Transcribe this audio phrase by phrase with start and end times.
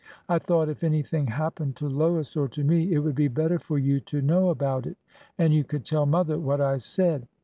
[0.27, 3.77] I thought, if anything happened to Lois or to me, it would be better for
[3.77, 4.97] you to know about it,
[5.37, 7.27] and you could tell mother what I said.